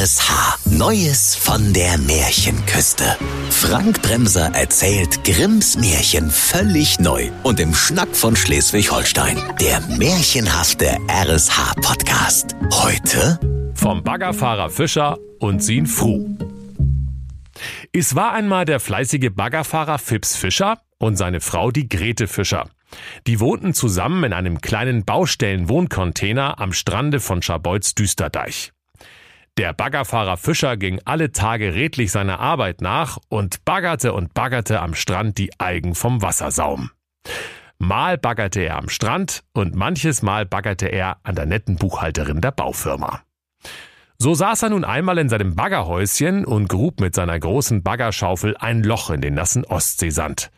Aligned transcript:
RSH. 0.00 0.56
Neues 0.70 1.34
von 1.34 1.74
der 1.74 1.98
Märchenküste. 1.98 3.18
Frank 3.50 4.00
Bremser 4.00 4.50
erzählt 4.54 5.22
Grimms 5.24 5.76
Märchen 5.76 6.30
völlig 6.30 6.98
neu 7.00 7.28
und 7.42 7.60
im 7.60 7.74
Schnack 7.74 8.16
von 8.16 8.34
Schleswig-Holstein. 8.34 9.36
Der 9.60 9.82
märchenhafte 9.98 10.96
RSH-Podcast. 11.06 12.56
Heute 12.70 13.38
vom 13.74 14.02
Baggerfahrer 14.02 14.70
Fischer 14.70 15.18
und 15.38 15.62
Sin 15.62 15.84
Fru. 15.84 16.34
Es 17.92 18.14
war 18.14 18.32
einmal 18.32 18.64
der 18.64 18.80
fleißige 18.80 19.28
Baggerfahrer 19.34 19.98
Fips 19.98 20.34
Fischer 20.34 20.80
und 20.98 21.16
seine 21.16 21.42
Frau 21.42 21.70
die 21.70 21.90
Grete 21.90 22.26
Fischer. 22.26 22.70
Die 23.26 23.38
wohnten 23.38 23.74
zusammen 23.74 24.24
in 24.24 24.32
einem 24.32 24.62
kleinen 24.62 25.04
Baustellen-Wohncontainer 25.04 26.58
am 26.58 26.72
Strande 26.72 27.20
von 27.20 27.42
Scharbeutz 27.42 27.94
Düsterdeich. 27.94 28.72
Der 29.60 29.74
Baggerfahrer 29.74 30.38
Fischer 30.38 30.78
ging 30.78 31.02
alle 31.04 31.32
Tage 31.32 31.74
redlich 31.74 32.12
seiner 32.12 32.40
Arbeit 32.40 32.80
nach 32.80 33.18
und 33.28 33.62
baggerte 33.66 34.14
und 34.14 34.32
baggerte 34.32 34.80
am 34.80 34.94
Strand 34.94 35.36
die 35.36 35.50
Algen 35.60 35.94
vom 35.94 36.22
Wassersaum. 36.22 36.92
Mal 37.76 38.16
baggerte 38.16 38.62
er 38.62 38.78
am 38.78 38.88
Strand 38.88 39.42
und 39.52 39.74
manches 39.74 40.22
Mal 40.22 40.46
baggerte 40.46 40.86
er 40.86 41.18
an 41.24 41.34
der 41.34 41.44
netten 41.44 41.76
Buchhalterin 41.76 42.40
der 42.40 42.52
Baufirma. 42.52 43.20
So 44.16 44.32
saß 44.32 44.62
er 44.62 44.70
nun 44.70 44.82
einmal 44.82 45.18
in 45.18 45.28
seinem 45.28 45.54
Baggerhäuschen 45.54 46.46
und 46.46 46.70
grub 46.70 46.98
mit 46.98 47.14
seiner 47.14 47.38
großen 47.38 47.82
Baggerschaufel 47.82 48.56
ein 48.56 48.82
Loch 48.82 49.10
in 49.10 49.20
den 49.20 49.34
nassen 49.34 49.66
Ostseesand. 49.66 50.50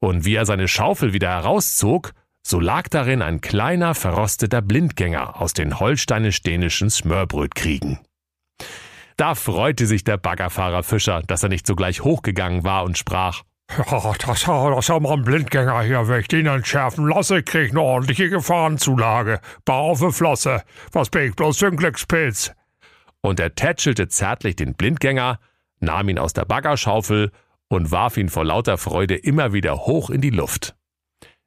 Und 0.00 0.24
wie 0.24 0.34
er 0.34 0.44
seine 0.44 0.66
Schaufel 0.66 1.12
wieder 1.12 1.28
herauszog, 1.28 2.14
so 2.42 2.58
lag 2.58 2.88
darin 2.88 3.22
ein 3.22 3.40
kleiner, 3.40 3.94
verrosteter 3.94 4.60
Blindgänger 4.60 5.40
aus 5.40 5.52
den 5.52 5.78
holsteinisch-dänischen 5.78 6.90
Smörbrötkriegen. 6.90 8.00
Da 9.16 9.34
freute 9.34 9.86
sich 9.86 10.04
der 10.04 10.16
Baggerfahrer 10.16 10.82
Fischer, 10.82 11.22
dass 11.26 11.42
er 11.42 11.50
nicht 11.50 11.66
sogleich 11.66 12.02
hochgegangen 12.02 12.64
war 12.64 12.84
und 12.84 12.96
sprach, 12.96 13.42
ja, 13.76 14.12
das, 14.18 14.42
das 14.44 14.78
ist 14.78 14.90
aber 14.90 15.12
ein 15.12 15.22
Blindgänger 15.22 15.82
hier. 15.82 16.08
Wenn 16.08 16.20
ich 16.20 16.28
den 16.28 16.46
entschärfen 16.46 17.06
lasse, 17.06 17.42
krieg 17.42 17.66
ich 17.66 17.70
eine 17.70 17.82
ordentliche 17.82 18.28
Gefahrenzulage. 18.28 19.40
Bau 19.64 19.90
auf 19.90 20.00
die 20.00 20.10
Flosse. 20.10 20.62
Was 20.92 21.10
bin 21.10 21.28
ich 21.28 21.36
bloß 21.36 21.58
für 21.58 21.66
ein 21.66 21.76
Glückspilz? 21.76 22.52
Und 23.20 23.38
er 23.38 23.54
tätschelte 23.54 24.08
zärtlich 24.08 24.56
den 24.56 24.74
Blindgänger, 24.74 25.38
nahm 25.78 26.08
ihn 26.08 26.18
aus 26.18 26.32
der 26.32 26.46
Baggerschaufel 26.46 27.30
und 27.68 27.90
warf 27.92 28.16
ihn 28.16 28.28
vor 28.28 28.44
lauter 28.44 28.78
Freude 28.78 29.16
immer 29.16 29.52
wieder 29.52 29.86
hoch 29.86 30.10
in 30.10 30.20
die 30.20 30.30
Luft. 30.30 30.74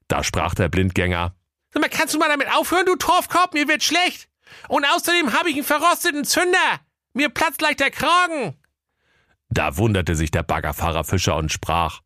Da 0.08 0.24
sprach 0.24 0.56
der 0.56 0.70
Blindgänger. 0.70 1.34
Sag 1.72 1.82
mal, 1.82 1.90
kannst 1.90 2.14
du 2.14 2.20
mal 2.20 2.30
damit 2.30 2.48
aufhören, 2.56 2.86
du 2.86 2.96
Torfkorb? 2.96 3.54
Mir 3.54 3.68
wird 3.68 3.84
schlecht. 3.84 4.30
Und 4.68 4.86
außerdem 4.86 5.34
habe 5.34 5.50
ich 5.50 5.56
einen 5.56 5.66
verrosteten 5.66 6.24
Zünder. 6.24 6.80
Mir 7.14 7.30
platzt 7.30 7.60
gleich 7.60 7.76
der 7.76 7.92
Kragen. 7.92 8.56
Da 9.50 9.78
wunderte 9.78 10.16
sich 10.16 10.32
der 10.32 10.44
Baggerfahrer 10.44 11.04
Fischer 11.04 11.36
und 11.36 11.52
sprach. 11.52 12.02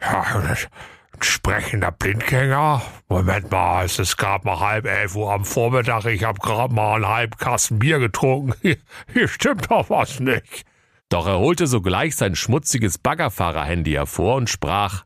Ja, 0.00 0.22
ein 0.22 1.22
sprechender 1.22 1.92
Blindgänger? 1.92 2.82
Moment 3.08 3.50
mal, 3.50 3.84
es 3.84 3.98
ist 3.98 4.16
gerade 4.16 4.46
mal 4.46 4.60
halb 4.60 4.86
elf 4.86 5.14
Uhr 5.14 5.32
am 5.32 5.44
Vormittag. 5.44 6.04
Ich 6.06 6.24
habe 6.24 6.38
gerade 6.40 6.74
mal 6.74 6.96
einen 6.96 7.08
halben 7.08 7.36
Kasten 7.36 7.78
Bier 7.78 7.98
getrunken. 7.98 8.54
Hier, 8.60 8.76
hier 9.12 9.28
stimmt 9.28 9.70
doch 9.70 9.88
was 9.90 10.20
nicht. 10.20 10.64
Doch 11.08 11.26
er 11.26 11.38
holte 11.38 11.66
sogleich 11.66 12.16
sein 12.16 12.34
schmutziges 12.34 12.98
Baggerfahrer-Handy 12.98 13.92
hervor 13.92 14.36
und 14.36 14.48
sprach, 14.48 15.04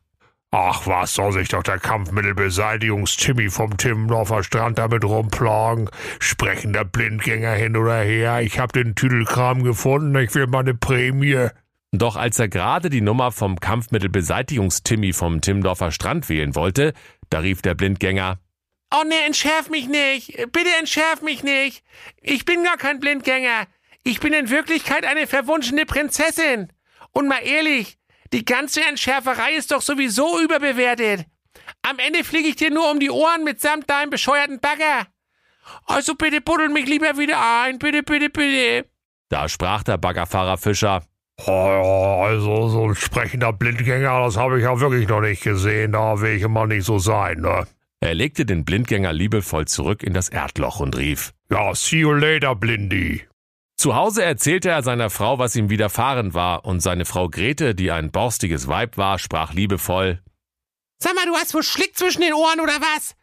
Ach, 0.51 0.87
was 0.87 1.13
soll 1.13 1.33
sich 1.33 1.49
doch 1.49 1.63
der 1.63 1.77
Kampfmittelbeseitigungs-Timmy 1.77 3.49
vom 3.49 3.75
Timmendorfer 3.75 4.43
Strand 4.43 4.77
damit 4.77 5.03
rumplagen? 5.03 5.89
Sprechender 6.19 6.85
Blindgänger 6.85 7.51
hin 7.51 7.75
oder 7.75 7.99
her, 7.99 8.41
ich 8.41 8.57
hab 8.57 8.71
den 8.71 8.95
Tüdelkram 8.95 9.63
gefunden, 9.63 10.15
ich 10.17 10.33
will 10.35 10.47
meine 10.47 10.73
Prämie. 10.73 11.49
Doch 11.91 12.15
als 12.15 12.39
er 12.39 12.47
gerade 12.47 12.89
die 12.89 13.01
Nummer 13.01 13.31
vom 13.31 13.59
Kampfmittelbeseitigungs-Timmy 13.59 15.11
vom 15.11 15.41
Timmendorfer 15.41 15.91
Strand 15.91 16.29
wählen 16.29 16.55
wollte, 16.55 16.93
da 17.29 17.39
rief 17.39 17.61
der 17.61 17.75
Blindgänger, 17.75 18.39
Oh 18.95 19.03
ne, 19.03 19.25
entschärf 19.25 19.69
mich 19.69 19.89
nicht, 19.89 20.37
bitte 20.53 20.69
entschärf 20.79 21.21
mich 21.21 21.43
nicht. 21.43 21.83
Ich 22.21 22.45
bin 22.45 22.63
gar 22.63 22.77
kein 22.77 23.01
Blindgänger. 23.01 23.67
Ich 24.03 24.21
bin 24.21 24.31
in 24.31 24.49
Wirklichkeit 24.49 25.03
eine 25.03 25.27
verwunschene 25.27 25.85
Prinzessin. 25.85 26.71
Und 27.11 27.27
mal 27.27 27.41
ehrlich, 27.43 27.97
die 28.33 28.45
ganze 28.45 28.81
Entschärferei 28.81 29.53
ist 29.53 29.71
doch 29.71 29.81
sowieso 29.81 30.39
überbewertet. 30.41 31.25
Am 31.81 31.99
Ende 31.99 32.23
fliege 32.23 32.49
ich 32.49 32.55
dir 32.55 32.71
nur 32.71 32.91
um 32.91 32.99
die 32.99 33.09
Ohren 33.09 33.43
mitsamt 33.43 33.89
deinem 33.89 34.09
bescheuerten 34.09 34.59
Bagger. 34.59 35.07
Also 35.85 36.15
bitte 36.15 36.41
buddel 36.41 36.69
mich 36.69 36.87
lieber 36.87 37.17
wieder 37.17 37.39
ein, 37.63 37.79
bitte, 37.79 38.03
bitte, 38.03 38.29
bitte. 38.29 38.89
Da 39.29 39.49
sprach 39.49 39.83
der 39.83 39.97
Baggerfahrer 39.97 40.57
Fischer. 40.57 41.03
Oh, 41.45 42.23
also 42.25 42.69
so 42.69 42.87
ein 42.87 42.95
sprechender 42.95 43.53
Blindgänger, 43.53 44.21
das 44.21 44.37
habe 44.37 44.57
ich 44.57 44.63
ja 44.63 44.79
wirklich 44.79 45.07
noch 45.07 45.21
nicht 45.21 45.43
gesehen. 45.43 45.91
Da 45.91 46.19
will 46.19 46.37
ich 46.37 46.41
immer 46.41 46.65
nicht 46.65 46.85
so 46.85 46.97
sein, 46.97 47.41
ne? 47.41 47.67
Er 47.99 48.13
legte 48.13 48.45
den 48.45 48.63
Blindgänger 48.63 49.11
liebevoll 49.11 49.65
zurück 49.65 50.03
in 50.03 50.13
das 50.13 50.29
Erdloch 50.29 50.79
und 50.79 50.97
rief: 50.97 51.33
Ja, 51.51 51.75
see 51.75 51.99
you 51.99 52.13
later, 52.13 52.55
Blindy. 52.55 53.26
Zu 53.77 53.95
Hause 53.95 54.23
erzählte 54.23 54.69
er 54.69 54.81
seiner 54.81 55.11
Frau, 55.11 55.37
was 55.37 55.55
ihm 55.55 55.69
widerfahren 55.69 56.33
war, 56.33 56.65
und 56.65 56.79
seine 56.79 57.05
Frau 57.05 57.29
Grete, 57.29 57.75
die 57.75 57.91
ein 57.91 58.11
borstiges 58.11 58.67
Weib 58.67 58.97
war, 58.97 59.19
sprach 59.19 59.53
liebevoll 59.53 60.23
Sag 60.97 61.13
mal, 61.13 61.27
du 61.27 61.35
hast 61.35 61.53
wohl 61.53 61.61
Schlick 61.61 61.95
zwischen 61.95 62.21
den 62.21 62.33
Ohren 62.33 62.59
oder 62.59 62.73
was? 62.73 63.15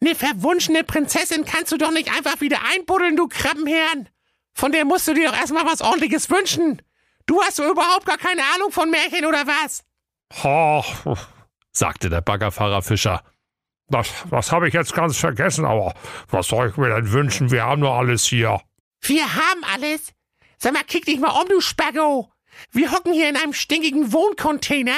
Ne 0.00 0.14
verwunschene 0.14 0.84
Prinzessin 0.84 1.46
kannst 1.46 1.72
du 1.72 1.78
doch 1.78 1.90
nicht 1.90 2.14
einfach 2.14 2.42
wieder 2.42 2.58
einbuddeln, 2.74 3.16
du 3.16 3.28
Krabbenherrn. 3.28 4.10
Von 4.52 4.72
der 4.72 4.84
musst 4.84 5.08
du 5.08 5.14
dir 5.14 5.30
doch 5.30 5.36
erstmal 5.36 5.64
was 5.64 5.80
ordentliches 5.80 6.28
wünschen. 6.28 6.82
Du 7.24 7.40
hast 7.40 7.58
doch 7.58 7.70
überhaupt 7.70 8.04
gar 8.04 8.18
keine 8.18 8.42
Ahnung 8.54 8.70
von 8.70 8.90
Märchen 8.90 9.24
oder 9.24 9.46
was? 9.46 9.84
Ha, 10.42 10.84
sagte 11.72 12.10
der 12.10 12.20
Baggerfahrer 12.20 12.82
Fischer. 12.82 13.22
Das, 13.88 14.08
das 14.30 14.52
habe 14.52 14.68
ich 14.68 14.74
jetzt 14.74 14.94
ganz 14.94 15.16
vergessen, 15.16 15.64
aber 15.64 15.94
was 16.28 16.48
soll 16.48 16.68
ich 16.68 16.76
mir 16.76 16.94
denn 16.94 17.10
wünschen? 17.10 17.50
Wir 17.50 17.64
haben 17.64 17.80
nur 17.80 17.94
alles 17.94 18.24
hier. 18.24 18.60
Wir 19.06 19.34
haben 19.34 19.64
alles? 19.64 20.14
Sag 20.56 20.72
mal, 20.72 20.82
kick 20.82 21.04
dich 21.04 21.20
mal 21.20 21.28
um, 21.28 21.46
du 21.48 21.60
Spaggo. 21.60 22.32
Wir 22.72 22.90
hocken 22.90 23.12
hier 23.12 23.28
in 23.28 23.36
einem 23.36 23.52
stinkigen 23.52 24.12
Wohncontainer. 24.12 24.96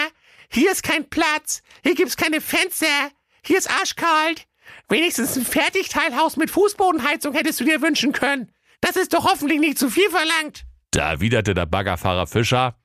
Hier 0.49 0.71
ist 0.71 0.85
kein 0.85 1.09
Platz. 1.09 1.63
Hier 1.83 1.97
gibt's 1.97 2.17
keine 2.17 2.41
Fenster. 2.41 3.11
Hier 3.45 3.59
ist 3.59 3.69
arschkalt. 3.69 4.47
Wenigstens 4.89 5.37
ein 5.37 5.45
Fertigteilhaus 5.45 6.37
mit 6.37 6.51
Fußbodenheizung 6.51 7.35
hättest 7.35 7.59
du 7.59 7.65
dir 7.65 7.83
wünschen 7.83 8.13
können. 8.13 8.53
Das 8.81 8.95
ist 8.95 9.13
doch 9.13 9.25
hoffentlich 9.25 9.59
nicht 9.59 9.79
zu 9.79 9.91
viel 9.91 10.09
verlangt. 10.11 10.65
Da 10.93 11.11
erwiderte 11.11 11.55
der 11.55 11.67
Baggerfahrer 11.67 12.29
Fischer. 12.29 12.77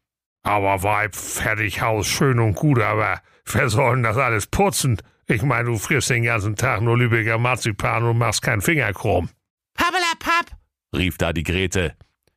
Aber 0.42 0.82
Weib, 0.82 1.16
Fertighaus, 1.16 2.08
schön 2.08 2.40
und 2.40 2.56
gut, 2.56 2.80
aber 2.80 3.22
wer 3.46 3.70
soll 3.70 3.96
denn 3.96 4.04
das 4.04 4.18
alles 4.18 4.48
putzen? 4.48 5.00
Ich 5.28 5.44
meine, 5.44 5.66
du 5.66 5.78
frisst 5.78 6.10
den 6.10 6.24
ganzen 6.24 6.56
Tag 6.56 6.82
nur 6.82 6.98
Lübecker 6.98 7.38
Marzipan 7.38 8.04
und 8.04 8.18
machst 8.18 8.42
keinen 8.42 8.62
Finger 8.62 8.92
krumm. 8.92 9.30
Pappelapapp, 9.76 10.31
rief 10.96 11.18
da 11.18 11.34
die 11.34 11.44
Grete. 11.44 11.96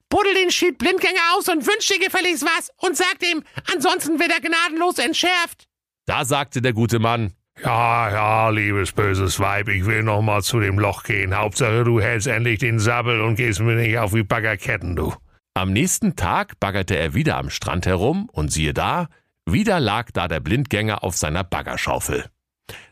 Buddel 0.08 0.34
den 0.34 0.50
Schied 0.50 0.78
Blindgänger 0.78 1.36
aus 1.36 1.48
und 1.48 1.66
wünsch 1.66 1.88
dir 1.88 1.98
gefälligst 1.98 2.44
was 2.44 2.70
und 2.78 2.96
sag 2.96 3.16
ihm, 3.22 3.42
ansonsten 3.72 4.18
wird 4.20 4.30
er 4.30 4.40
gnadenlos 4.40 4.98
entschärft. 4.98 5.68
Da 6.06 6.24
sagte 6.24 6.62
der 6.62 6.72
gute 6.72 6.98
Mann. 6.98 7.32
Ja, 7.62 8.10
ja, 8.10 8.48
liebes 8.50 8.92
böses 8.92 9.38
Weib, 9.38 9.68
ich 9.68 9.86
will 9.86 10.02
noch 10.02 10.22
mal 10.22 10.42
zu 10.42 10.60
dem 10.60 10.78
Loch 10.78 11.04
gehen. 11.04 11.36
Hauptsache, 11.36 11.84
du 11.84 12.00
hältst 12.00 12.26
endlich 12.26 12.58
den 12.58 12.78
Sabbel 12.78 13.20
und 13.20 13.36
gehst 13.36 13.60
mir 13.60 13.76
nicht 13.76 13.98
auf 13.98 14.12
wie 14.12 14.24
Baggerketten, 14.24 14.96
du. 14.96 15.14
Am 15.54 15.72
nächsten 15.72 16.16
Tag 16.16 16.58
baggerte 16.58 16.96
er 16.96 17.14
wieder 17.14 17.36
am 17.36 17.50
Strand 17.50 17.86
herum 17.86 18.28
und 18.32 18.52
siehe 18.52 18.74
da, 18.74 19.08
wieder 19.46 19.78
lag 19.78 20.10
da 20.12 20.26
der 20.26 20.40
Blindgänger 20.40 21.04
auf 21.04 21.16
seiner 21.16 21.44
Baggerschaufel. 21.44 22.26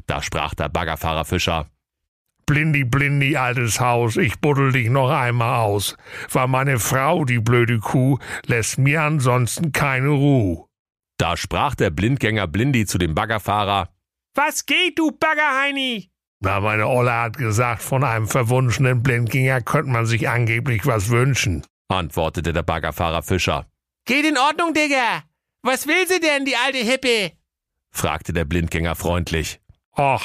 Da 0.06 0.22
sprach 0.22 0.54
der 0.54 0.68
Baggerfahrer 0.68 1.24
Fischer. 1.24 1.66
Blindi, 2.52 2.84
blindi, 2.84 3.34
altes 3.34 3.80
Haus, 3.80 4.18
ich 4.18 4.38
buddel 4.38 4.72
dich 4.72 4.90
noch 4.90 5.08
einmal 5.08 5.60
aus. 5.60 5.96
War 6.32 6.46
meine 6.46 6.78
Frau, 6.78 7.24
die 7.24 7.38
blöde 7.38 7.78
Kuh, 7.78 8.18
lässt 8.44 8.76
mir 8.76 9.00
ansonsten 9.00 9.72
keine 9.72 10.08
Ruhe. 10.10 10.66
Da 11.16 11.38
sprach 11.38 11.74
der 11.74 11.88
Blindgänger 11.88 12.46
Blindi 12.46 12.84
zu 12.84 12.98
dem 12.98 13.14
Baggerfahrer. 13.14 13.88
Was 14.34 14.66
geht, 14.66 14.98
du 14.98 15.12
Baggerheini? 15.12 16.10
Na, 16.40 16.60
meine 16.60 16.88
Olle 16.88 17.14
hat 17.14 17.38
gesagt, 17.38 17.82
von 17.82 18.04
einem 18.04 18.28
verwunschenen 18.28 19.02
Blindgänger 19.02 19.62
könnte 19.62 19.90
man 19.90 20.04
sich 20.04 20.28
angeblich 20.28 20.84
was 20.84 21.08
wünschen, 21.08 21.64
antwortete 21.88 22.52
der 22.52 22.64
Baggerfahrer 22.64 23.22
Fischer. 23.22 23.64
Geht 24.04 24.26
in 24.26 24.36
Ordnung, 24.36 24.74
Digga. 24.74 25.22
Was 25.62 25.86
will 25.86 26.06
sie 26.06 26.20
denn, 26.20 26.44
die 26.44 26.56
alte 26.56 26.80
Hippe? 26.80 27.32
fragte 27.94 28.34
der 28.34 28.44
Blindgänger 28.44 28.94
freundlich. 28.94 29.58
Ach, 29.94 30.22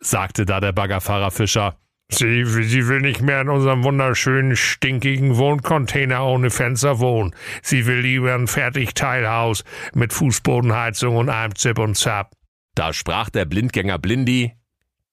sagte 0.00 0.44
da 0.46 0.60
der 0.60 0.72
Baggerfahrer 0.72 1.30
Fischer. 1.30 1.76
Sie, 2.12 2.44
sie 2.44 2.88
will 2.88 3.00
nicht 3.00 3.20
mehr 3.22 3.40
in 3.40 3.48
unserem 3.48 3.84
wunderschönen, 3.84 4.56
stinkigen 4.56 5.36
Wohncontainer 5.36 6.24
ohne 6.26 6.50
Fenster 6.50 6.98
wohnen. 6.98 7.34
Sie 7.62 7.86
will 7.86 8.00
lieber 8.00 8.34
ein 8.34 8.48
Fertigteilhaus 8.48 9.62
mit 9.94 10.12
Fußbodenheizung 10.12 11.14
und 11.16 11.28
einem 11.28 11.54
Zip 11.54 11.78
und 11.78 11.96
Zap. 11.96 12.32
Da 12.74 12.92
sprach 12.92 13.30
der 13.30 13.44
Blindgänger 13.44 13.98
Blindi. 13.98 14.52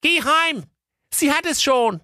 Geh 0.01 0.21
heim! 0.21 0.63
Sie 1.13 1.31
hat 1.31 1.45
es 1.45 1.61
schon! 1.61 2.01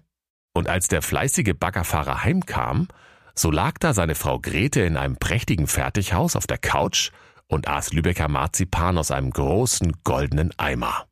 Und 0.52 0.68
als 0.68 0.86
der 0.86 1.02
fleißige 1.02 1.54
Baggerfahrer 1.58 2.22
heimkam, 2.22 2.86
So 3.34 3.50
lag 3.50 3.78
da 3.80 3.92
seine 3.92 4.14
Frau 4.14 4.38
Grete 4.38 4.82
in 4.82 4.96
einem 4.96 5.16
prächtigen 5.16 5.66
Fertighaus 5.66 6.36
auf 6.36 6.46
der 6.46 6.58
Couch 6.58 7.10
und 7.48 7.66
aß 7.66 7.92
Lübecker 7.92 8.28
Marzipan 8.28 8.96
aus 8.96 9.10
einem 9.10 9.30
großen 9.30 9.92
goldenen 10.04 10.56
Eimer. 10.56 11.06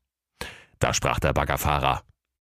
Da 0.83 0.93
sprach 0.93 1.21
der 1.21 1.33
Baggerfahrer. 1.33 2.03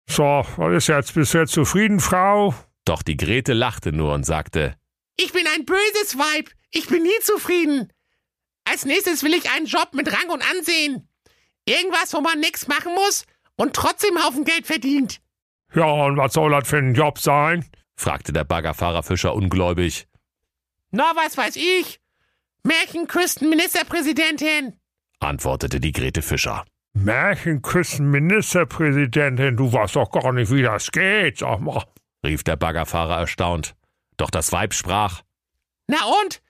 So, 0.07 0.45
was 0.57 0.77
ist 0.77 0.89
jetzt 0.89 1.15
bisher 1.15 1.47
zufrieden, 1.47 1.99
Frau? 1.99 2.55
Doch 2.85 3.03
die 3.03 3.17
Grete 3.17 3.55
lachte 3.55 3.91
nur 3.91 4.13
und 4.13 4.25
sagte, 4.25 4.77
Ich 5.17 5.33
bin 5.33 5.47
ein 5.47 5.65
böses 5.65 6.19
Weib. 6.19 6.51
Ich 6.71 6.89
bin 6.89 7.05
nie 7.05 7.21
zufrieden. 7.23 7.91
Als 8.65 8.85
nächstes 8.85 9.23
will 9.23 9.33
ich 9.33 9.51
einen 9.51 9.65
Job 9.65 9.95
mit 9.95 10.13
Rang 10.13 10.29
und 10.29 10.47
Ansehen. 10.51 11.09
Irgendwas, 11.65 12.13
wo 12.13 12.21
man 12.21 12.39
nichts 12.39 12.69
machen 12.69 12.95
muss 12.95 13.25
und 13.57 13.75
trotzdem 13.75 14.23
Haufen 14.23 14.45
Geld 14.45 14.67
verdient. 14.67 15.23
Ja, 15.75 15.87
und 15.87 16.19
was 16.19 16.35
soll 16.35 16.51
das 16.51 16.69
für 16.69 16.77
ein 16.77 16.95
Job 16.95 17.19
sein? 17.19 17.65
fragte 17.97 18.35
der 18.35 18.45
Baggerfahrer 18.45 19.03
Fischer 19.03 19.35
ungläubig. 19.35 20.07
Na, 20.91 21.13
was 21.15 21.39
weiß 21.39 21.57
ich. 21.57 21.99
Märchenküstenministerpräsidentin, 22.63 24.79
antwortete 25.19 25.81
die 25.81 25.93
Grete 25.93 26.21
Fischer. 26.21 26.67
Märchenküstenministerpräsidentin, 26.95 29.57
du 29.57 29.73
weißt 29.73 29.97
doch 29.97 30.11
gar 30.11 30.33
nicht, 30.33 30.53
wie 30.53 30.63
das 30.63 30.91
geht, 30.91 31.39
sag 31.39 31.61
mal, 31.61 31.85
rief 32.25 32.43
der 32.43 32.57
Baggerfahrer 32.57 33.19
erstaunt. 33.19 33.75
Doch 34.17 34.31
das 34.31 34.53
Weib 34.53 34.75
sprach. 34.75 35.23
Na 35.87 35.99
und? 36.23 36.43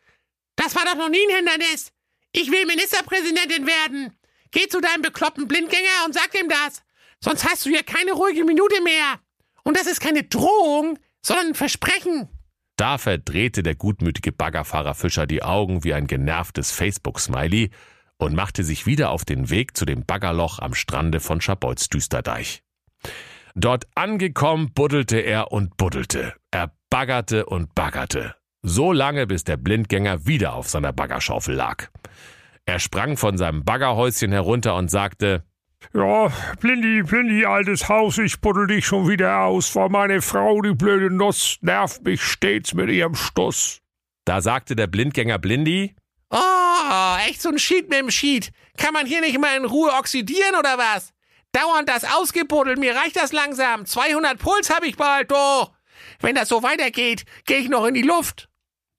Das 0.57 0.75
war 0.75 0.85
doch 0.85 0.97
noch 0.97 1.09
nie 1.09 1.25
ein 1.29 1.37
Hindernis. 1.37 1.93
Ich 2.33 2.51
will 2.51 2.67
Ministerpräsidentin 2.67 3.67
werden. 3.67 4.13
Geh 4.51 4.67
zu 4.69 4.81
deinem 4.81 5.03
bekloppten 5.03 5.47
Blindgänger 5.47 6.07
und 6.07 6.15
sag 6.15 6.35
ihm 6.35 6.49
das. 6.49 6.83
Sonst 7.21 7.45
hast 7.45 7.67
du 7.67 7.71
hier 7.71 7.83
keine 7.83 8.13
ruhige 8.13 8.45
Minute 8.45 8.81
mehr. 8.83 9.21
Und 9.65 9.77
das 9.77 9.87
ist 9.87 10.01
keine 10.01 10.25
Drohung, 10.25 10.99
sondern 11.21 11.49
ein 11.49 11.55
Versprechen. 11.55 12.29
Da 12.77 12.97
verdrehte 12.97 13.63
der 13.63 13.75
gutmütige 13.75 14.33
Baggerfahrer 14.33 14.95
Fischer 14.95 15.27
die 15.27 15.43
Augen 15.43 15.85
wie 15.85 15.95
ein 15.95 16.07
genervtes 16.07 16.71
Facebook-Smiley 16.71 17.71
und 18.19 18.35
machte 18.35 18.65
sich 18.65 18.87
wieder 18.87 19.11
auf 19.11 19.25
den 19.25 19.51
Weg 19.51 19.77
zu 19.77 19.85
dem 19.85 20.05
Baggerloch 20.05 20.59
am 20.59 20.75
Strande 20.75 21.21
von 21.21 21.41
Schabolz 21.41 21.89
Düsterdeich. 21.89 22.63
Dort 23.55 23.87
angekommen, 23.95 24.73
buddelte 24.75 25.19
er 25.19 25.51
und 25.53 25.77
buddelte. 25.77 26.35
Er 26.51 26.73
baggerte 26.91 27.47
und 27.47 27.75
baggerte. 27.75 28.35
So 28.63 28.93
lange, 28.93 29.27
bis 29.27 29.45
der 29.45 29.57
Blindgänger 29.57 30.27
wieder 30.27 30.55
auf 30.55 30.69
seiner 30.69 30.93
Baggerschaufel 30.93 31.55
lag. 31.55 31.89
Er 32.67 32.81
sprang 32.81 33.17
von 33.17 33.39
seinem 33.39 33.65
Baggerhäuschen 33.65 34.33
herunter 34.33 34.75
und 34.75 34.91
sagte, 34.91 35.45
ja, 35.95 36.31
Blindi, 36.61 37.03
Blindi, 37.03 37.47
altes 37.47 37.89
Haus, 37.89 38.19
ich 38.19 38.41
buddel 38.41 38.67
dich 38.67 38.85
schon 38.85 39.09
wieder 39.09 39.45
aus, 39.45 39.75
weil 39.77 39.89
meine 39.89 40.21
Frau, 40.21 40.61
die 40.61 40.75
blöde 40.75 41.09
Nuss, 41.11 41.59
nervt 41.63 42.05
mich 42.05 42.23
stets 42.23 42.75
mit 42.75 42.91
ihrem 42.91 43.15
Stuss. 43.15 43.81
Da 44.25 44.41
sagte 44.41 44.77
der 44.77 44.89
Blindgänger 44.89 45.39
Blindi, 45.39 45.95
Oh, 46.31 47.17
echt 47.27 47.41
so 47.41 47.49
ein 47.49 47.59
Schied 47.59 47.89
mit 47.89 47.99
dem 47.99 48.11
Schied. 48.11 48.51
Kann 48.77 48.93
man 48.93 49.07
hier 49.07 49.21
nicht 49.21 49.39
mal 49.39 49.57
in 49.57 49.65
Ruhe 49.65 49.93
oxidieren 49.93 50.55
oder 50.59 50.77
was? 50.79 51.13
Dauernd 51.53 51.89
das 51.89 52.05
ausgebuddelt, 52.05 52.79
mir 52.79 52.95
reicht 52.95 53.17
das 53.17 53.33
langsam. 53.33 53.87
200 53.87 54.39
Puls 54.39 54.71
hab 54.71 54.85
ich 54.85 54.97
bald, 54.97 55.33
oh. 55.33 55.69
Wenn 56.21 56.35
das 56.35 56.49
so 56.49 56.63
weitergeht, 56.63 57.25
geh 57.47 57.57
ich 57.57 57.69
noch 57.69 57.87
in 57.87 57.95
die 57.95 58.03
Luft. 58.03 58.49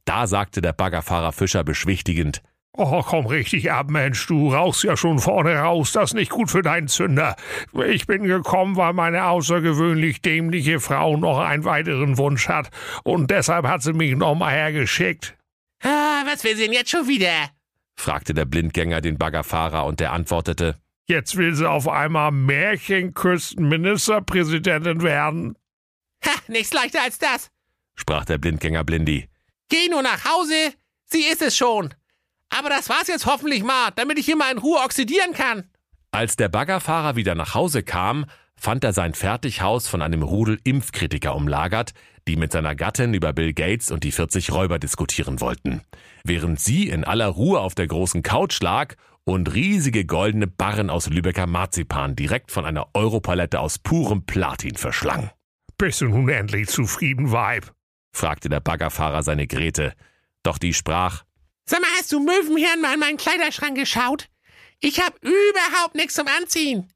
Da 0.05 0.25
sagte 0.25 0.61
der 0.61 0.73
Baggerfahrer 0.73 1.31
Fischer 1.31 1.63
beschwichtigend, 1.63 2.41
Oh, 2.73 3.03
komm 3.03 3.25
richtig 3.25 3.71
ab, 3.71 3.89
Mensch, 3.89 4.25
du 4.27 4.53
rauchst 4.53 4.83
ja 4.83 4.95
schon 4.95 5.19
vorne 5.19 5.55
raus, 5.55 5.91
das 5.91 6.11
ist 6.11 6.13
nicht 6.13 6.31
gut 6.31 6.49
für 6.49 6.61
deinen 6.61 6.87
Zünder. 6.87 7.35
Ich 7.87 8.07
bin 8.07 8.23
gekommen, 8.23 8.77
weil 8.77 8.93
meine 8.93 9.25
außergewöhnlich 9.25 10.21
dämliche 10.21 10.79
Frau 10.79 11.17
noch 11.17 11.39
einen 11.39 11.65
weiteren 11.65 12.17
Wunsch 12.17 12.47
hat, 12.47 12.69
und 13.03 13.31
deshalb 13.31 13.67
hat 13.67 13.81
sie 13.81 13.91
mich 13.91 14.15
nochmal 14.15 14.53
hergeschickt. 14.53 15.35
Was 16.25 16.43
will 16.43 16.55
sie 16.55 16.63
denn 16.63 16.73
jetzt 16.73 16.89
schon 16.91 17.07
wieder? 17.07 17.49
fragte 17.95 18.33
der 18.33 18.45
Blindgänger 18.45 19.01
den 19.01 19.17
Baggerfahrer, 19.17 19.85
und 19.85 19.99
der 19.99 20.13
antwortete, 20.13 20.79
Jetzt 21.05 21.37
will 21.37 21.55
sie 21.55 21.67
auf 21.67 21.87
einmal 21.87 22.31
Märchenküstenministerpräsidentin 22.31 25.01
werden. 25.01 25.57
Ha, 26.23 26.31
nichts 26.47 26.71
leichter 26.71 27.01
als 27.01 27.17
das, 27.17 27.49
sprach 27.95 28.25
der 28.25 28.37
Blindgänger 28.37 28.83
Blindi. 28.83 29.27
Geh 29.69 29.89
nur 29.89 30.03
nach 30.03 30.23
Hause, 30.25 30.73
sie 31.05 31.23
ist 31.23 31.41
es 31.41 31.57
schon. 31.57 31.95
Aber 32.49 32.69
das 32.69 32.89
war's 32.89 33.07
jetzt 33.07 33.25
hoffentlich 33.25 33.63
mal, 33.63 33.89
damit 33.95 34.19
ich 34.19 34.25
hier 34.25 34.35
mal 34.35 34.51
in 34.51 34.59
Ruhe 34.59 34.79
oxidieren 34.79 35.33
kann. 35.33 35.67
Als 36.11 36.35
der 36.35 36.49
Baggerfahrer 36.49 37.15
wieder 37.15 37.35
nach 37.35 37.53
Hause 37.53 37.83
kam, 37.83 38.25
fand 38.59 38.83
er 38.83 38.93
sein 38.93 39.13
Fertighaus 39.13 39.87
von 39.87 40.01
einem 40.01 40.21
Rudel 40.21 40.59
Impfkritiker 40.63 41.35
umlagert, 41.35 41.93
die 42.27 42.35
mit 42.35 42.51
seiner 42.51 42.75
Gattin 42.75 43.13
über 43.13 43.33
Bill 43.33 43.53
Gates 43.53 43.89
und 43.89 44.03
die 44.03 44.11
40 44.11 44.51
Räuber 44.51 44.77
diskutieren 44.77 45.39
wollten. 45.39 45.81
Während 46.23 46.59
sie 46.59 46.89
in 46.89 47.03
aller 47.03 47.27
Ruhe 47.27 47.59
auf 47.59 47.73
der 47.73 47.87
großen 47.87 48.21
Couch 48.21 48.61
lag 48.61 48.95
und 49.23 49.53
riesige 49.53 50.05
goldene 50.05 50.47
Barren 50.47 50.89
aus 50.89 51.09
Lübecker 51.09 51.47
Marzipan 51.47 52.15
direkt 52.15 52.51
von 52.51 52.65
einer 52.65 52.87
Europalette 52.93 53.59
aus 53.59 53.79
purem 53.79 54.25
Platin 54.25 54.75
verschlang. 54.75 55.31
Bist 55.77 56.01
du 56.01 56.09
nun 56.09 56.27
endlich 56.29 56.67
zufrieden, 56.67 57.31
Weib? 57.31 57.71
fragte 58.11 58.49
der 58.49 58.59
Baggerfahrer 58.59 59.23
seine 59.23 59.47
Grete. 59.47 59.93
Doch 60.43 60.57
die 60.57 60.73
sprach, 60.73 61.23
Sag 61.65 61.81
mal, 61.81 61.89
hast 61.97 62.11
du 62.11 62.19
Möwenhirn 62.19 62.81
mal 62.81 62.95
in 62.95 62.99
meinen 62.99 63.17
Kleiderschrank 63.17 63.77
geschaut? 63.77 64.27
Ich 64.81 64.99
hab 64.99 65.15
überhaupt 65.21 65.95
nichts 65.95 66.15
zum 66.15 66.25
Anziehen. 66.27 66.87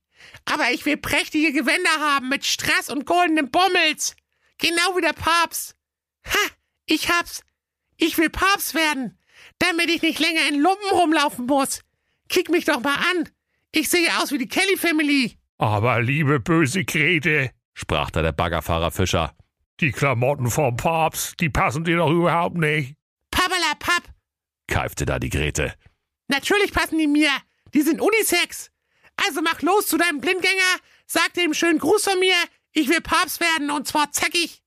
Aber 0.46 0.72
ich 0.72 0.86
will 0.86 0.98
prächtige 0.98 1.54
Gewänder 1.54 2.00
haben 2.00 2.30
mit 2.30 2.46
Strass 2.46 2.90
und 2.90 3.06
goldenem 3.06 3.50
Bommels. 3.50 4.16
Genau 4.58 4.96
wie 4.96 5.02
der 5.02 5.14
Papst. 5.14 5.76
Ha, 6.26 6.50
ich 6.86 7.10
hab's. 7.10 7.42
Ich 7.98 8.18
will 8.18 8.30
Papst 8.30 8.74
werden, 8.74 9.18
damit 9.60 9.90
ich 9.90 10.02
nicht 10.02 10.20
länger 10.20 10.48
in 10.50 10.60
Lumpen 10.60 10.90
rumlaufen 10.92 11.46
muss. 11.46 11.82
Kick 12.30 12.50
mich 12.50 12.66
doch 12.66 12.82
mal 12.82 12.96
an. 12.96 13.30
Ich 13.72 13.90
sehe 13.90 14.10
aus 14.20 14.32
wie 14.32 14.38
die 14.38 14.48
Kelly 14.48 14.78
Family. 14.78 15.38
Aber 15.58 16.02
liebe 16.02 16.40
böse 16.40 16.84
Grete, 16.84 17.52
sprach 17.74 18.12
da 18.12 18.22
der 18.22 18.32
Baggerfahrer 18.32 18.92
Fischer, 18.92 19.36
die 19.80 19.92
Klamotten 19.92 20.50
vom 20.50 20.76
Papst, 20.76 21.40
die 21.40 21.50
passen 21.50 21.84
dir 21.84 21.98
doch 21.98 22.12
überhaupt 22.12 22.58
nicht. 22.58 22.96
Pappala 23.32 23.74
Papp, 23.80 24.04
keifte 24.68 25.06
da 25.06 25.20
die 25.20 25.30
Grete. 25.30 25.74
Natürlich 26.28 26.74
passen 26.74 26.98
die 26.98 27.08
mir. 27.08 27.32
Die 27.74 27.82
sind 27.82 28.02
Unisex. 28.02 28.72
Also 29.26 29.42
mach 29.42 29.62
los 29.62 29.88
zu 29.88 29.98
deinem 29.98 30.20
Blindgänger, 30.20 30.80
sag 31.06 31.34
dem 31.34 31.54
schönen 31.54 31.80
Gruß 31.80 32.04
von 32.04 32.20
mir, 32.20 32.36
ich 32.72 32.90
will 32.90 33.02
Papst 33.02 33.40
werden 33.40 33.72
und 33.72 33.88
zwar 33.88 34.12
zackig. 34.12 34.62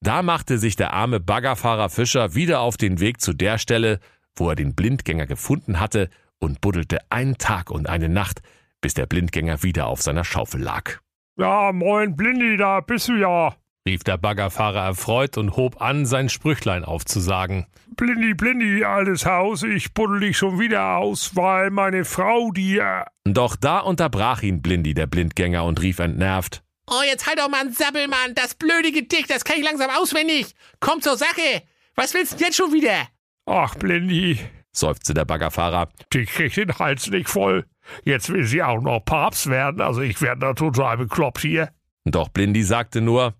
Da 0.00 0.22
machte 0.22 0.58
sich 0.58 0.76
der 0.76 0.92
arme 0.92 1.18
Baggerfahrer 1.18 1.88
Fischer 1.88 2.34
wieder 2.34 2.60
auf 2.60 2.76
den 2.76 3.00
Weg 3.00 3.20
zu 3.20 3.32
der 3.32 3.58
Stelle, 3.58 3.98
wo 4.36 4.50
er 4.50 4.54
den 4.54 4.74
Blindgänger 4.74 5.26
gefunden 5.26 5.80
hatte 5.80 6.08
und 6.38 6.60
buddelte 6.60 6.98
einen 7.10 7.38
Tag 7.38 7.70
und 7.70 7.88
eine 7.88 8.08
Nacht, 8.08 8.40
bis 8.80 8.94
der 8.94 9.06
Blindgänger 9.06 9.62
wieder 9.62 9.86
auf 9.86 10.02
seiner 10.02 10.24
Schaufel 10.24 10.62
lag. 10.62 10.98
Ja, 11.36 11.72
moin 11.72 12.14
Blindi, 12.14 12.56
da 12.56 12.80
bist 12.80 13.08
du 13.08 13.14
ja, 13.14 13.56
rief 13.88 14.04
der 14.04 14.18
Baggerfahrer 14.18 14.84
erfreut 14.84 15.38
und 15.38 15.56
hob 15.56 15.80
an, 15.80 16.04
sein 16.04 16.28
Sprüchlein 16.28 16.84
aufzusagen. 16.84 17.66
Blindi, 17.96 18.34
Blindi, 18.34 18.84
altes 18.84 19.24
Haus, 19.24 19.62
ich 19.62 19.94
buddel 19.94 20.20
dich 20.20 20.36
schon 20.36 20.60
wieder 20.60 20.96
aus, 20.96 21.34
weil 21.34 21.70
meine 21.70 22.04
Frau 22.04 22.50
dir. 22.50 23.06
Doch 23.24 23.56
da 23.56 23.78
unterbrach 23.78 24.42
ihn 24.42 24.60
Blindi, 24.60 24.92
der 24.92 25.06
Blindgänger, 25.06 25.64
und 25.64 25.80
rief 25.80 26.00
entnervt. 26.00 26.62
Oh, 26.86 27.02
jetzt 27.04 27.26
halt 27.26 27.38
doch 27.38 27.48
mal 27.48 27.62
einen 27.62 27.72
Sabbel, 27.72 28.08
Mann. 28.08 28.34
Das 28.34 28.54
blöde 28.54 28.92
Gedicht, 28.92 29.30
das 29.30 29.44
kann 29.44 29.56
ich 29.58 29.64
langsam 29.64 29.90
auswendig. 29.90 30.54
Komm 30.80 31.00
zur 31.00 31.16
Sache. 31.16 31.62
Was 31.96 32.12
willst 32.12 32.32
du 32.32 32.36
denn 32.36 32.46
jetzt 32.46 32.56
schon 32.56 32.72
wieder? 32.72 33.08
Ach, 33.46 33.74
Blindi, 33.74 34.38
seufzte 34.70 35.14
der 35.14 35.24
Baggerfahrer. 35.24 35.88
Die 36.12 36.26
kriegt 36.26 36.58
den 36.58 36.78
Hals 36.78 37.08
nicht 37.08 37.30
voll. 37.30 37.64
Jetzt 38.04 38.28
will 38.28 38.44
sie 38.44 38.62
auch 38.62 38.82
noch 38.82 39.00
Papst 39.00 39.48
werden, 39.48 39.80
also 39.80 40.02
ich 40.02 40.20
werde 40.20 40.40
da 40.42 40.52
total 40.52 40.98
bekloppt 40.98 41.40
hier. 41.40 41.70
Doch 42.04 42.28
Blindi 42.28 42.62
sagte 42.62 43.00
nur, 43.00 43.34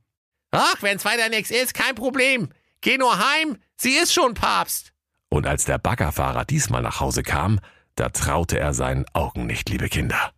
Ach, 0.50 0.82
wenn's 0.82 1.04
weiter 1.04 1.28
nichts 1.28 1.50
ist, 1.50 1.74
kein 1.74 1.94
Problem. 1.94 2.48
Geh 2.80 2.96
nur 2.96 3.18
heim, 3.18 3.58
sie 3.76 3.92
ist 3.92 4.12
schon 4.12 4.34
Papst. 4.34 4.92
Und 5.28 5.46
als 5.46 5.64
der 5.64 5.78
Baggerfahrer 5.78 6.44
diesmal 6.44 6.82
nach 6.82 7.00
Hause 7.00 7.22
kam, 7.22 7.60
da 7.96 8.08
traute 8.08 8.58
er 8.58 8.74
seinen 8.74 9.04
Augen 9.12 9.46
nicht, 9.46 9.68
liebe 9.68 9.88
Kinder. 9.88 10.32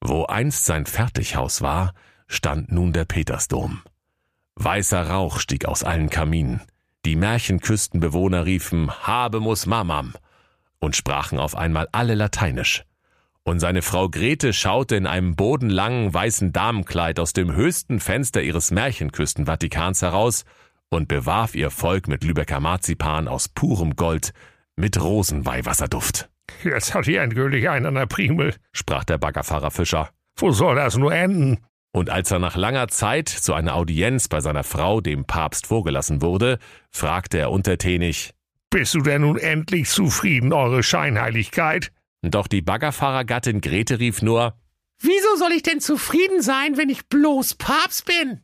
Wo 0.00 0.24
einst 0.24 0.64
sein 0.64 0.86
Fertighaus 0.86 1.60
war, 1.60 1.94
stand 2.26 2.70
nun 2.70 2.92
der 2.92 3.04
Petersdom. 3.04 3.82
Weißer 4.56 5.08
Rauch 5.08 5.40
stieg 5.40 5.66
aus 5.66 5.82
allen 5.82 6.10
Kaminen. 6.10 6.62
Die 7.04 7.16
Märchenküstenbewohner 7.16 8.46
riefen 8.46 8.90
Habemus 9.06 9.66
Mamam 9.66 10.14
und 10.78 10.96
sprachen 10.96 11.38
auf 11.38 11.56
einmal 11.56 11.88
alle 11.92 12.14
Lateinisch. 12.14 12.84
Und 13.46 13.60
seine 13.60 13.82
Frau 13.82 14.08
Grete 14.08 14.54
schaute 14.54 14.96
in 14.96 15.06
einem 15.06 15.36
bodenlangen 15.36 16.14
weißen 16.14 16.52
Damenkleid 16.52 17.20
aus 17.20 17.34
dem 17.34 17.54
höchsten 17.54 18.00
Fenster 18.00 18.42
ihres 18.42 18.70
Märchenküstenvatikans 18.70 20.00
heraus 20.00 20.46
und 20.88 21.08
bewarf 21.08 21.54
ihr 21.54 21.70
Volk 21.70 22.08
mit 22.08 22.24
Lübecker 22.24 22.60
Marzipan 22.60 23.28
aus 23.28 23.50
purem 23.50 23.96
Gold 23.96 24.32
mit 24.76 25.00
Rosenweihwasserduft. 25.00 26.30
Jetzt 26.62 26.94
hat 26.94 27.06
die 27.06 27.16
endgültig 27.16 27.68
einen 27.68 27.84
an 27.84 27.94
der 27.94 28.06
Primel, 28.06 28.54
sprach 28.72 29.04
der 29.04 29.18
Baggerfahrer 29.18 29.70
Fischer. 29.70 30.08
Wo 30.36 30.50
soll 30.50 30.76
das 30.76 30.96
nur 30.96 31.14
enden? 31.14 31.58
Und 31.92 32.08
als 32.10 32.30
er 32.30 32.38
nach 32.38 32.56
langer 32.56 32.88
Zeit 32.88 33.28
zu 33.28 33.52
einer 33.52 33.76
Audienz 33.76 34.28
bei 34.28 34.40
seiner 34.40 34.64
Frau, 34.64 35.00
dem 35.00 35.26
Papst, 35.26 35.66
vorgelassen 35.66 36.22
wurde, 36.22 36.58
fragte 36.90 37.38
er 37.38 37.50
untertänig, 37.50 38.32
Bist 38.70 38.94
du 38.94 39.00
denn 39.00 39.20
nun 39.20 39.36
endlich 39.36 39.88
zufrieden, 39.88 40.52
eure 40.52 40.82
Scheinheiligkeit? 40.82 41.92
Doch 42.30 42.46
die 42.46 42.62
Baggerfahrergattin 42.62 43.60
Grete 43.60 43.98
rief 43.98 44.22
nur, 44.22 44.54
Wieso 45.00 45.36
soll 45.36 45.52
ich 45.52 45.62
denn 45.62 45.80
zufrieden 45.80 46.40
sein, 46.40 46.76
wenn 46.76 46.88
ich 46.88 47.06
bloß 47.08 47.54
Papst 47.54 48.06
bin? 48.06 48.40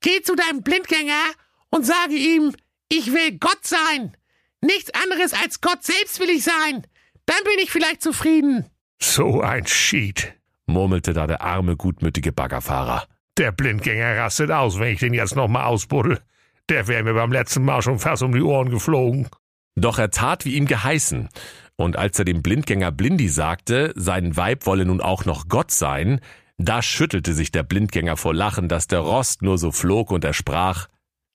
Geh 0.00 0.20
zu 0.22 0.34
deinem 0.34 0.62
Blindgänger 0.62 1.22
und 1.70 1.86
sage 1.86 2.14
ihm, 2.14 2.54
ich 2.88 3.12
will 3.12 3.38
Gott 3.38 3.64
sein. 3.64 4.16
Nichts 4.60 4.90
anderes 4.94 5.32
als 5.32 5.60
Gott 5.60 5.82
selbst 5.84 6.20
will 6.20 6.30
ich 6.30 6.44
sein. 6.44 6.86
Dann 7.24 7.42
bin 7.44 7.58
ich 7.62 7.70
vielleicht 7.70 8.02
zufrieden. 8.02 8.66
So 9.00 9.40
ein 9.40 9.66
Schied, 9.66 10.34
murmelte 10.66 11.12
da 11.12 11.26
der 11.26 11.40
arme, 11.40 11.76
gutmütige 11.76 12.32
Baggerfahrer. 12.32 13.06
Der 13.38 13.52
Blindgänger 13.52 14.16
rastet 14.16 14.50
aus, 14.50 14.78
wenn 14.78 14.94
ich 14.94 15.00
den 15.00 15.14
jetzt 15.14 15.36
nochmal 15.36 15.64
ausbuddel. 15.64 16.20
Der 16.68 16.88
wäre 16.88 17.02
mir 17.02 17.14
beim 17.14 17.32
letzten 17.32 17.64
Mal 17.64 17.82
schon 17.82 17.98
fast 17.98 18.22
um 18.22 18.32
die 18.32 18.42
Ohren 18.42 18.70
geflogen. 18.70 19.28
Doch 19.76 19.98
er 19.98 20.10
tat, 20.10 20.44
wie 20.44 20.54
ihm 20.54 20.66
geheißen. 20.66 21.28
Und 21.76 21.96
als 21.96 22.18
er 22.18 22.24
dem 22.24 22.42
Blindgänger 22.42 22.90
Blindi 22.90 23.28
sagte, 23.28 23.92
sein 23.96 24.36
Weib 24.36 24.66
wolle 24.66 24.86
nun 24.86 25.00
auch 25.00 25.24
noch 25.24 25.48
Gott 25.48 25.70
sein, 25.70 26.20
da 26.58 26.80
schüttelte 26.80 27.34
sich 27.34 27.52
der 27.52 27.62
Blindgänger 27.62 28.16
vor 28.16 28.34
Lachen, 28.34 28.68
dass 28.68 28.86
der 28.86 29.00
Rost 29.00 29.42
nur 29.42 29.58
so 29.58 29.72
flog 29.72 30.10
und 30.10 30.24
er 30.24 30.32
sprach, 30.32 30.88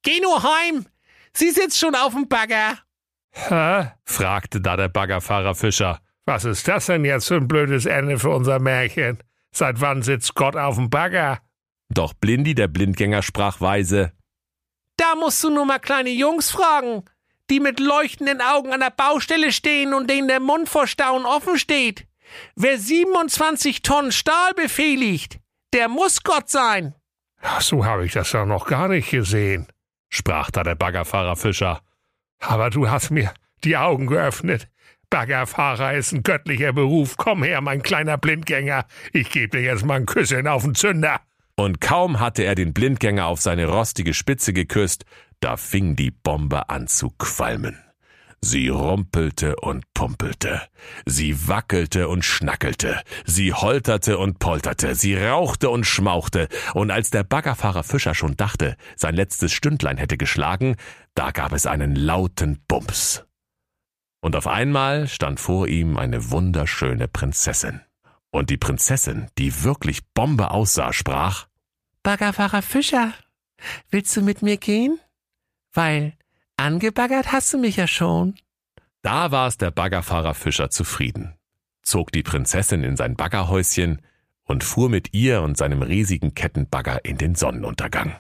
Geh 0.04 0.20
nur 0.20 0.42
heim! 0.42 0.88
Sie 1.34 1.52
sitzt 1.52 1.78
schon 1.78 1.96
auf 1.96 2.14
dem 2.14 2.28
Bagger! 2.28 2.80
Hä? 3.32 3.92
fragte 4.04 4.60
da 4.60 4.76
der 4.76 4.90
Baggerfahrer 4.90 5.56
Fischer. 5.56 6.00
Was 6.26 6.44
ist 6.46 6.68
das 6.68 6.88
denn 6.88 7.06
jetzt 7.06 7.28
für 7.28 7.36
ein 7.36 7.48
blödes 7.48 7.86
Ende 7.86 8.20
für 8.20 8.30
unser 8.30 8.60
Märchen? 8.60 9.20
Seit 9.54 9.80
wann 9.80 10.02
sitzt 10.02 10.36
Gott 10.36 10.56
auf 10.56 10.76
dem 10.76 10.90
Bagger? 10.90 11.40
Doch 11.90 12.14
Blindi, 12.14 12.56
der 12.56 12.68
Blindgänger, 12.68 13.22
sprach 13.22 13.62
weise, 13.62 14.12
Da 14.98 15.16
musst 15.16 15.44
du 15.44 15.50
nur 15.50 15.66
mal 15.66 15.80
kleine 15.80 16.10
Jungs 16.10 16.52
fragen, 16.52 17.04
die 17.52 17.60
mit 17.60 17.80
leuchtenden 17.80 18.42
Augen 18.42 18.74
an 18.74 18.80
der 18.80 18.92
Baustelle 18.92 19.52
stehen 19.52 19.94
und 19.94 20.10
denen 20.10 20.28
der 20.28 20.40
Mund 20.40 20.70
vor 20.70 20.88
Staunen 20.88 21.26
offen 21.26 21.60
steht. 21.60 22.08
Wer 22.56 22.80
27 22.80 23.82
Tonnen 23.82 24.14
Stahl 24.14 24.54
befehligt, 24.56 25.40
der 25.74 25.90
muss 25.90 26.24
Gott 26.24 26.50
sein. 26.50 26.96
Ach, 27.42 27.62
so 27.62 27.86
habe 27.86 28.06
ich 28.06 28.14
das 28.14 28.32
ja 28.32 28.46
noch 28.46 28.66
gar 28.66 28.88
nicht 28.88 29.12
gesehen, 29.12 29.68
sprach 30.10 30.50
da 30.50 30.64
der 30.64 30.76
Baggerfahrer 30.76 31.36
Fischer. 31.36 31.82
Aber 32.40 32.70
du 32.70 32.90
hast 32.90 33.12
mir 33.12 33.34
die 33.64 33.78
Augen 33.78 34.08
geöffnet. 34.08 34.70
Baggerfahrer 35.10 35.94
ist 35.94 36.14
ein 36.14 36.24
göttlicher 36.24 36.72
Beruf. 36.72 37.18
Komm 37.18 37.44
her, 37.44 37.60
mein 37.60 37.84
kleiner 37.84 38.18
Blindgänger. 38.18 38.86
Ich 39.12 39.30
gebe 39.30 39.58
dir 39.58 39.64
jetzt 39.64 39.86
mal 39.86 39.96
ein 39.96 40.06
Küsschen 40.06 40.48
auf 40.48 40.64
den 40.64 40.74
Zünder. 40.74 41.20
Und 41.56 41.82
kaum 41.82 42.20
hatte 42.22 42.44
er 42.44 42.56
den 42.56 42.74
Blindgänger 42.74 43.26
auf 43.26 43.42
seine 43.42 43.68
rostige 43.68 44.14
Spitze 44.14 44.54
geküsst, 44.54 45.04
da 45.42 45.58
fing 45.58 45.96
die 45.96 46.12
Bombe 46.12 46.70
an 46.70 46.88
zu 46.88 47.10
qualmen. 47.10 47.78
Sie 48.44 48.70
rumpelte 48.70 49.56
und 49.58 49.84
pumpelte. 49.94 50.64
Sie 51.06 51.48
wackelte 51.48 52.08
und 52.08 52.26
schnackelte. 52.26 53.02
Sie 53.24 53.54
holterte 53.54 54.18
und 54.18 54.40
polterte. 54.40 54.96
Sie 54.96 55.16
rauchte 55.16 55.70
und 55.70 55.86
schmauchte. 55.86 56.48
Und 56.74 56.90
als 56.90 57.12
der 57.12 57.24
Baggerfahrer 57.24 57.84
Fischer 57.84 58.16
schon 58.16 58.36
dachte, 58.38 58.78
sein 58.96 59.14
letztes 59.14 59.52
Stündlein 59.52 59.98
hätte 59.98 60.18
geschlagen, 60.18 60.76
da 61.14 61.30
gab 61.30 61.54
es 61.54 61.68
einen 61.68 61.96
lauten 61.96 62.64
Bums. 62.68 63.26
Und 64.22 64.36
auf 64.36 64.48
einmal 64.48 65.08
stand 65.08 65.40
vor 65.40 65.68
ihm 65.68 65.98
eine 65.98 66.32
wunderschöne 66.32 67.08
Prinzessin. 67.08 67.82
Und 68.32 68.50
die 68.50 68.58
Prinzessin, 68.58 69.28
die 69.38 69.64
wirklich 69.64 70.02
Bombe 70.14 70.50
aussah, 70.50 70.94
sprach, 70.94 71.48
Baggerfahrer 72.02 72.64
Fischer, 72.64 73.14
willst 73.92 74.16
du 74.18 74.22
mit 74.22 74.42
mir 74.42 74.58
gehen? 74.58 75.00
Weil 75.74 76.14
Angebaggert 76.58 77.32
hast 77.32 77.54
du 77.54 77.58
mich 77.58 77.78
ja 77.78 77.88
schon. 77.88 78.36
Da 79.02 79.32
war 79.32 79.48
es 79.48 79.58
der 79.58 79.72
Baggerfahrer 79.72 80.36
Fischer 80.36 80.70
zufrieden, 80.70 81.34
zog 81.82 82.12
die 82.12 82.22
Prinzessin 82.22 82.84
in 82.84 82.96
sein 82.96 83.16
Baggerhäuschen 83.16 84.02
und 84.44 84.64
fuhr 84.64 84.90
mit 84.90 85.14
ihr 85.14 85.42
und 85.42 85.58
seinem 85.58 85.82
riesigen 85.82 86.36
Kettenbagger 86.36 87.04
in 87.04 87.18
den 87.18 87.34
Sonnenuntergang. 87.36 88.20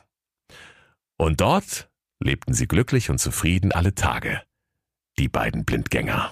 Und 1.17 1.41
dort 1.41 1.89
lebten 2.19 2.53
sie 2.53 2.67
glücklich 2.67 3.11
und 3.11 3.19
zufrieden 3.19 3.71
alle 3.71 3.93
Tage, 3.93 4.41
die 5.19 5.27
beiden 5.27 5.65
Blindgänger. 5.65 6.31